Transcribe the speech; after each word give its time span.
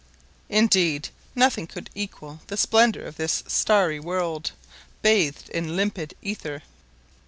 Indeed, 0.49 1.09
nothing 1.35 1.67
could 1.67 1.91
equal 1.93 2.39
the 2.47 2.57
splendor 2.57 3.05
of 3.05 3.17
this 3.17 3.43
starry 3.45 3.99
world, 3.99 4.51
bathed 5.03 5.47
in 5.49 5.75
limpid 5.75 6.15
ether. 6.23 6.63